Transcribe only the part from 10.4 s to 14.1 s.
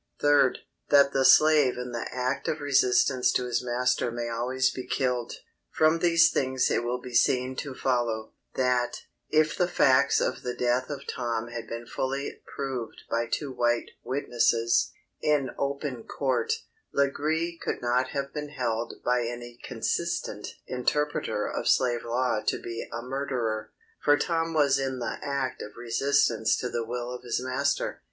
the death of Tom had been fully proved by two white